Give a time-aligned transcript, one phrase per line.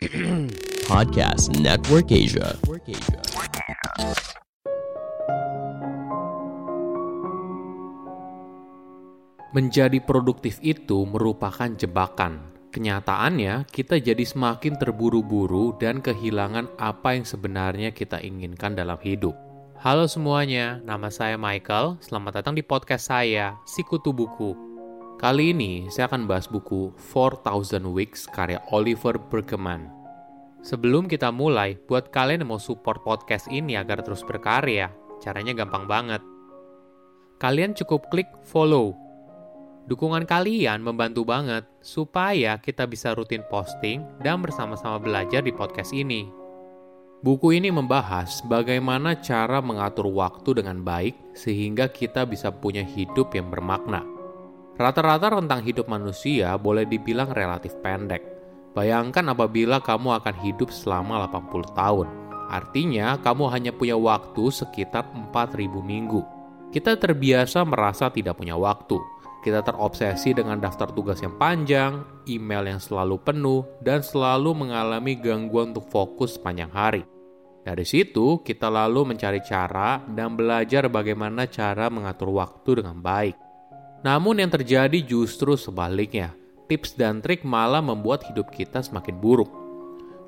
[0.88, 2.56] Podcast Network Asia.
[9.52, 12.48] Menjadi produktif itu merupakan jebakan.
[12.72, 19.36] Kenyataannya, kita jadi semakin terburu-buru dan kehilangan apa yang sebenarnya kita inginkan dalam hidup.
[19.84, 22.00] Halo semuanya, nama saya Michael.
[22.00, 24.70] Selamat datang di podcast saya, Sikutu Buku.
[25.20, 29.99] Kali ini saya akan bahas buku 4000 Weeks karya Oliver Burkeman.
[30.60, 35.88] Sebelum kita mulai, buat kalian yang mau support podcast ini agar terus berkarya, caranya gampang
[35.88, 36.20] banget.
[37.40, 39.10] Kalian cukup klik follow
[39.90, 46.30] Dukungan kalian membantu banget supaya kita bisa rutin posting dan bersama-sama belajar di podcast ini.
[47.26, 53.50] Buku ini membahas bagaimana cara mengatur waktu dengan baik sehingga kita bisa punya hidup yang
[53.50, 54.06] bermakna.
[54.78, 58.39] Rata-rata rentang hidup manusia boleh dibilang relatif pendek.
[58.70, 62.06] Bayangkan apabila kamu akan hidup selama 80 tahun.
[62.50, 66.22] Artinya, kamu hanya punya waktu sekitar 4000 minggu.
[66.70, 68.98] Kita terbiasa merasa tidak punya waktu,
[69.40, 75.72] kita terobsesi dengan daftar tugas yang panjang, email yang selalu penuh, dan selalu mengalami gangguan
[75.72, 77.02] untuk fokus sepanjang hari.
[77.64, 83.36] Dari situ, kita lalu mencari cara dan belajar bagaimana cara mengatur waktu dengan baik.
[84.04, 86.36] Namun yang terjadi justru sebaliknya.
[86.70, 89.50] Tips dan trik malah membuat hidup kita semakin buruk.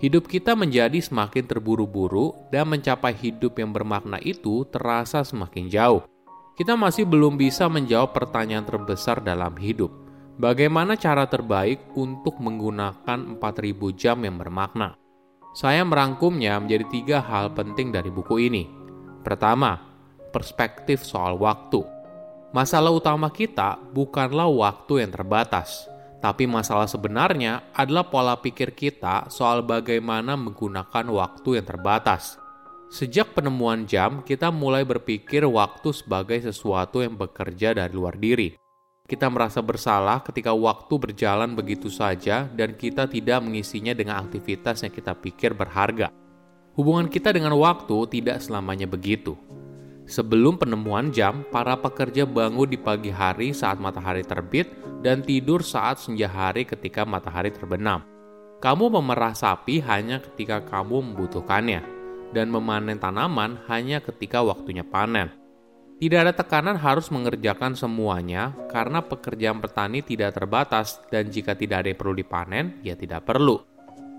[0.00, 6.00] Hidup kita menjadi semakin terburu-buru dan mencapai hidup yang bermakna itu terasa semakin jauh
[6.60, 9.88] kita masih belum bisa menjawab pertanyaan terbesar dalam hidup.
[10.36, 14.92] Bagaimana cara terbaik untuk menggunakan 4000 jam yang bermakna?
[15.56, 18.68] Saya merangkumnya menjadi tiga hal penting dari buku ini.
[19.24, 19.80] Pertama,
[20.36, 21.80] perspektif soal waktu.
[22.52, 25.88] Masalah utama kita bukanlah waktu yang terbatas,
[26.20, 32.36] tapi masalah sebenarnya adalah pola pikir kita soal bagaimana menggunakan waktu yang terbatas.
[32.92, 38.52] Sejak penemuan jam, kita mulai berpikir waktu sebagai sesuatu yang bekerja dari luar diri.
[39.08, 44.92] Kita merasa bersalah ketika waktu berjalan begitu saja dan kita tidak mengisinya dengan aktivitas yang
[44.92, 46.12] kita pikir berharga.
[46.78, 49.34] Hubungan kita dengan waktu tidak selamanya begitu.
[50.10, 54.66] Sebelum penemuan jam, para pekerja bangun di pagi hari saat matahari terbit
[55.06, 58.02] dan tidur saat senja hari ketika matahari terbenam.
[58.58, 61.86] Kamu memerah sapi hanya ketika kamu membutuhkannya
[62.34, 65.30] dan memanen tanaman hanya ketika waktunya panen.
[66.02, 71.94] Tidak ada tekanan harus mengerjakan semuanya karena pekerjaan petani tidak terbatas dan jika tidak ada
[71.94, 73.62] perlu dipanen, ya tidak perlu.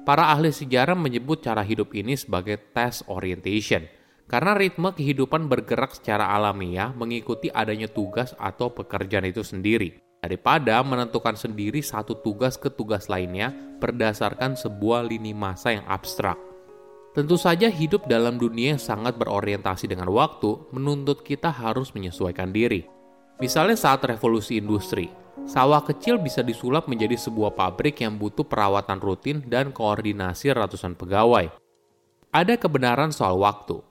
[0.07, 3.99] Para ahli sejarah menyebut cara hidup ini sebagai test orientation
[4.31, 11.35] karena ritme kehidupan bergerak secara alamiah mengikuti adanya tugas atau pekerjaan itu sendiri daripada menentukan
[11.35, 13.51] sendiri satu tugas ke tugas lainnya
[13.83, 16.39] berdasarkan sebuah lini masa yang abstrak.
[17.11, 22.87] Tentu saja hidup dalam dunia yang sangat berorientasi dengan waktu menuntut kita harus menyesuaikan diri.
[23.43, 25.11] Misalnya saat revolusi industri,
[25.43, 31.51] sawah kecil bisa disulap menjadi sebuah pabrik yang butuh perawatan rutin dan koordinasi ratusan pegawai.
[32.31, 33.90] Ada kebenaran soal waktu.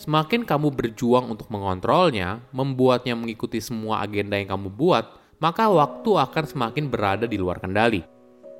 [0.00, 5.04] Semakin kamu berjuang untuk mengontrolnya, membuatnya mengikuti semua agenda yang kamu buat,
[5.36, 8.00] maka waktu akan semakin berada di luar kendali.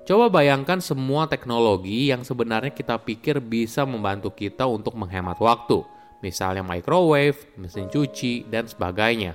[0.04, 5.80] Coba bayangkan semua teknologi yang sebenarnya kita pikir bisa membantu kita untuk menghemat waktu,
[6.20, 9.32] misalnya microwave, mesin cuci, dan sebagainya.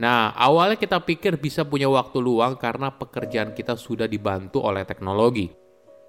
[0.00, 5.52] Nah, awalnya kita pikir bisa punya waktu luang karena pekerjaan kita sudah dibantu oleh teknologi.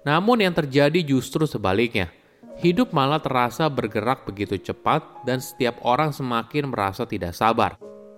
[0.00, 2.08] Namun yang terjadi justru sebaliknya.
[2.56, 7.76] Hidup malah terasa bergerak begitu cepat dan setiap orang semakin merasa tidak sabar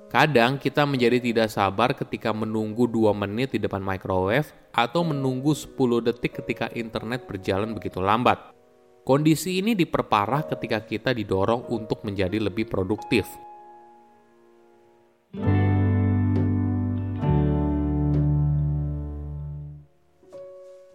[0.09, 5.77] Kadang kita menjadi tidak sabar ketika menunggu 2 menit di depan microwave atau menunggu 10
[6.01, 8.57] detik ketika internet berjalan begitu lambat.
[9.05, 13.29] Kondisi ini diperparah ketika kita didorong untuk menjadi lebih produktif.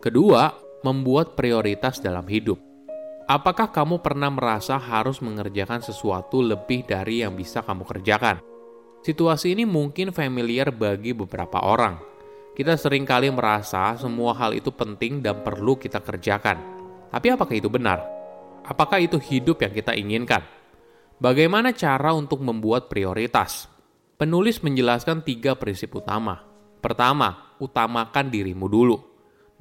[0.01, 0.49] Kedua,
[0.81, 2.72] membuat prioritas dalam hidup.
[3.23, 8.43] Apakah kamu pernah merasa harus mengerjakan sesuatu lebih dari yang bisa kamu kerjakan?
[8.99, 12.03] Situasi ini mungkin familiar bagi beberapa orang.
[12.51, 16.59] Kita sering kali merasa semua hal itu penting dan perlu kita kerjakan.
[17.15, 18.03] Tapi apakah itu benar?
[18.67, 20.43] Apakah itu hidup yang kita inginkan?
[21.15, 23.71] Bagaimana cara untuk membuat prioritas?
[24.19, 26.43] Penulis menjelaskan tiga prinsip utama.
[26.83, 29.12] Pertama, utamakan dirimu dulu.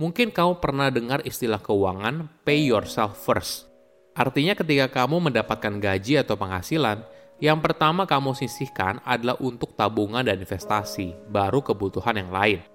[0.03, 3.71] Mungkin kamu pernah dengar istilah keuangan pay yourself first.
[4.19, 7.07] Artinya ketika kamu mendapatkan gaji atau penghasilan,
[7.39, 12.67] yang pertama kamu sisihkan adalah untuk tabungan dan investasi, baru kebutuhan yang lain.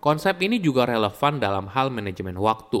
[0.00, 2.80] Konsep ini juga relevan dalam hal manajemen waktu.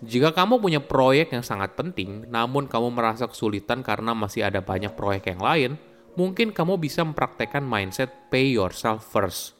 [0.00, 4.96] Jika kamu punya proyek yang sangat penting, namun kamu merasa kesulitan karena masih ada banyak
[4.96, 5.70] proyek yang lain,
[6.16, 9.55] mungkin kamu bisa mempraktekkan mindset pay yourself first.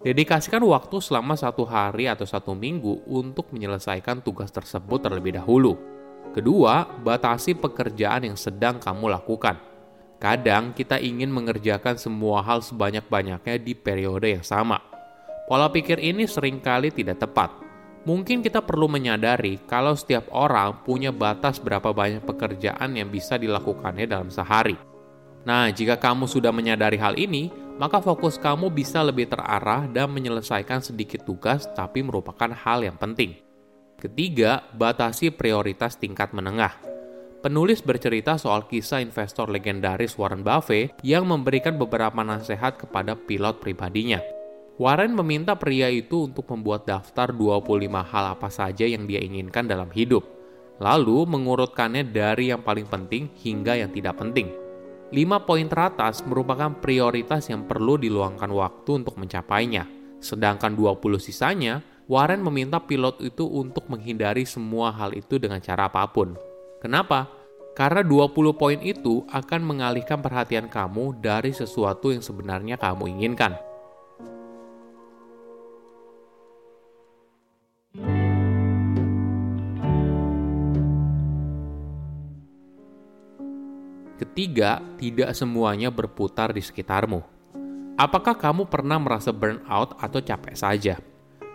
[0.00, 5.76] Dedikasikan waktu selama satu hari atau satu minggu untuk menyelesaikan tugas tersebut terlebih dahulu.
[6.32, 9.60] Kedua, batasi pekerjaan yang sedang kamu lakukan.
[10.16, 14.80] Kadang kita ingin mengerjakan semua hal sebanyak-banyaknya di periode yang sama.
[15.48, 17.70] Pola pikir ini sering kali tidak tepat
[18.00, 24.08] Mungkin kita perlu menyadari kalau setiap orang punya batas berapa banyak pekerjaan yang bisa dilakukannya
[24.08, 24.72] dalam sehari.
[25.44, 30.84] Nah, jika kamu sudah menyadari hal ini, maka fokus kamu bisa lebih terarah dan menyelesaikan
[30.84, 33.40] sedikit tugas tapi merupakan hal yang penting.
[33.96, 36.76] Ketiga, batasi prioritas tingkat menengah.
[37.40, 44.20] Penulis bercerita soal kisah investor legendaris Warren Buffett yang memberikan beberapa nasihat kepada pilot pribadinya.
[44.76, 47.64] Warren meminta pria itu untuk membuat daftar 25
[48.12, 50.24] hal apa saja yang dia inginkan dalam hidup,
[50.84, 54.69] lalu mengurutkannya dari yang paling penting hingga yang tidak penting.
[55.10, 59.90] 5 poin teratas merupakan prioritas yang perlu diluangkan waktu untuk mencapainya,
[60.22, 66.02] sedangkan 20 sisanya, Warren meminta pilot itu untuk menghindari semua hal itu dengan cara apa
[66.10, 66.34] pun.
[66.82, 67.30] Kenapa?
[67.78, 73.54] Karena 20 poin itu akan mengalihkan perhatian kamu dari sesuatu yang sebenarnya kamu inginkan.
[84.20, 87.24] Ketiga, tidak semuanya berputar di sekitarmu.
[87.96, 91.00] Apakah kamu pernah merasa burnout atau capek saja?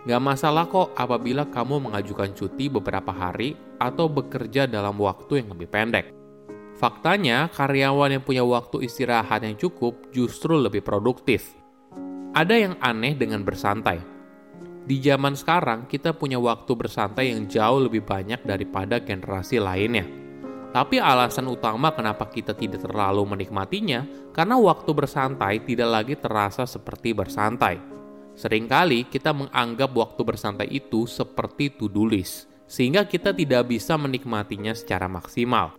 [0.02, 5.70] Gak masalah kok apabila kamu mengajukan cuti beberapa hari atau bekerja dalam waktu yang lebih
[5.70, 6.10] pendek.
[6.74, 11.54] Faktanya, karyawan yang punya waktu istirahat yang cukup justru lebih produktif.
[12.34, 14.02] Ada yang aneh dengan bersantai.
[14.82, 20.25] Di zaman sekarang, kita punya waktu bersantai yang jauh lebih banyak daripada generasi lainnya
[20.76, 24.04] tapi alasan utama kenapa kita tidak terlalu menikmatinya
[24.36, 27.80] karena waktu bersantai tidak lagi terasa seperti bersantai.
[28.36, 35.08] Seringkali kita menganggap waktu bersantai itu seperti to-do list, sehingga kita tidak bisa menikmatinya secara
[35.08, 35.72] maksimal.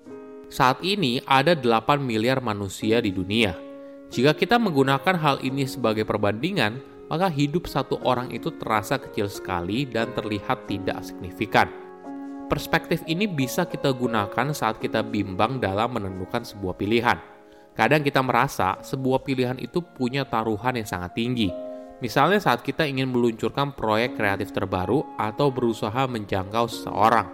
[0.50, 3.54] Saat ini ada 8 miliar manusia di dunia.
[4.10, 9.86] Jika kita menggunakan hal ini sebagai perbandingan, maka hidup satu orang itu terasa kecil sekali
[9.86, 11.87] dan terlihat tidak signifikan.
[12.48, 17.20] Perspektif ini bisa kita gunakan saat kita bimbang dalam menentukan sebuah pilihan.
[17.76, 21.52] Kadang kita merasa sebuah pilihan itu punya taruhan yang sangat tinggi.
[22.00, 27.28] Misalnya saat kita ingin meluncurkan proyek kreatif terbaru atau berusaha menjangkau seseorang.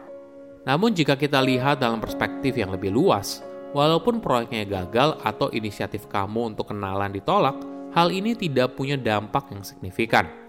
[0.65, 3.45] Namun jika kita lihat dalam perspektif yang lebih luas,
[3.77, 7.61] walaupun proyeknya gagal atau inisiatif kamu untuk kenalan ditolak,
[7.93, 10.42] hal ini tidak punya dampak yang signifikan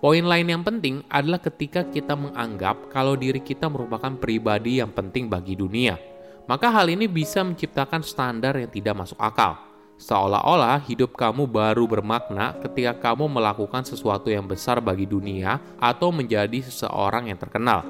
[0.00, 5.28] Poin lain yang penting adalah ketika kita menganggap kalau diri kita merupakan pribadi yang penting
[5.28, 6.00] bagi dunia.
[6.48, 9.60] Maka hal ini bisa menciptakan standar yang tidak masuk akal.
[10.00, 16.64] Seolah-olah hidup kamu baru bermakna ketika kamu melakukan sesuatu yang besar bagi dunia atau menjadi
[16.64, 17.84] seseorang yang terkenal.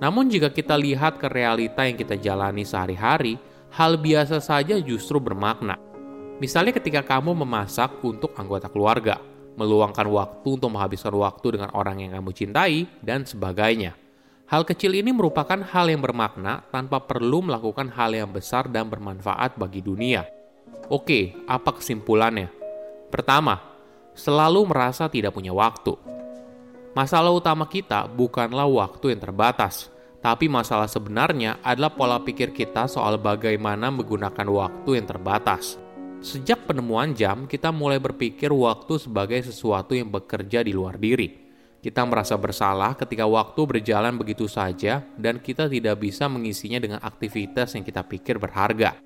[0.00, 3.36] Namun jika kita lihat ke realita yang kita jalani sehari-hari,
[3.76, 5.76] hal biasa saja justru bermakna.
[6.40, 9.20] Misalnya ketika kamu memasak untuk anggota keluarga,
[9.56, 13.96] meluangkan waktu untuk menghabiskan waktu dengan orang yang kamu cintai, dan sebagainya.
[14.52, 19.56] Hal kecil ini merupakan hal yang bermakna tanpa perlu melakukan hal yang besar dan bermanfaat
[19.56, 20.28] bagi dunia.
[20.92, 22.52] Oke, apa kesimpulannya?
[23.08, 23.60] Pertama,
[24.12, 25.96] selalu merasa tidak punya waktu.
[26.92, 29.88] Masalah utama kita bukanlah waktu yang terbatas,
[30.20, 35.81] tapi masalah sebenarnya adalah pola pikir kita soal bagaimana menggunakan waktu yang terbatas.
[36.22, 41.34] Sejak penemuan jam, kita mulai berpikir waktu sebagai sesuatu yang bekerja di luar diri.
[41.82, 47.74] Kita merasa bersalah ketika waktu berjalan begitu saja dan kita tidak bisa mengisinya dengan aktivitas
[47.74, 49.02] yang kita pikir berharga.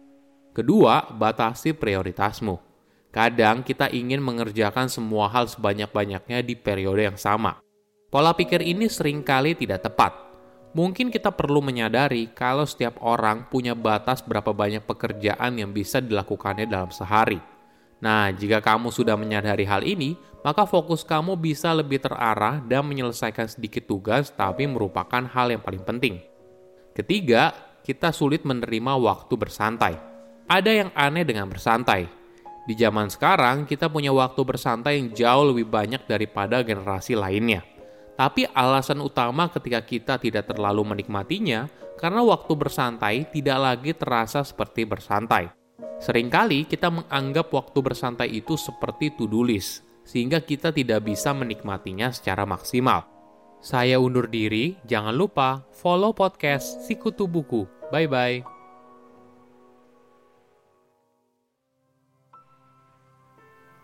[0.53, 2.61] Kedua, batasi prioritasmu.
[3.09, 7.57] Kadang kita ingin mengerjakan semua hal sebanyak-banyaknya di periode yang sama.
[8.13, 10.26] Pola pikir ini sering kali tidak tepat
[10.73, 16.67] Mungkin kita perlu menyadari kalau setiap orang punya batas berapa banyak pekerjaan yang bisa dilakukannya
[16.67, 17.39] dalam sehari.
[17.97, 23.49] Nah, jika kamu sudah menyadari hal ini, maka fokus kamu bisa lebih terarah dan menyelesaikan
[23.49, 26.21] sedikit tugas, tapi merupakan hal yang paling penting.
[26.93, 29.95] Ketiga, kita sulit menerima waktu bersantai.
[30.47, 32.07] Ada yang aneh dengan bersantai.
[32.67, 37.76] Di zaman sekarang, kita punya waktu bersantai yang jauh lebih banyak daripada generasi lainnya.
[38.17, 41.69] Tapi alasan utama ketika kita tidak terlalu menikmatinya
[42.01, 45.53] karena waktu bersantai tidak lagi terasa seperti bersantai.
[46.01, 52.45] Seringkali kita menganggap waktu bersantai itu seperti to-do list, sehingga kita tidak bisa menikmatinya secara
[52.45, 53.09] maksimal.
[53.65, 57.65] Saya undur diri, jangan lupa follow podcast Sikutu Buku.
[57.89, 58.56] Bye-bye.